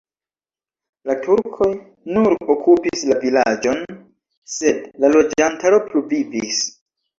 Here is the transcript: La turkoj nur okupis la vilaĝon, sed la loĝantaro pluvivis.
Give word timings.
La 1.09 1.15
turkoj 1.27 1.67
nur 2.15 2.37
okupis 2.55 3.05
la 3.11 3.19
vilaĝon, 3.27 3.85
sed 4.57 4.83
la 5.05 5.15
loĝantaro 5.19 5.85
pluvivis. 5.93 6.67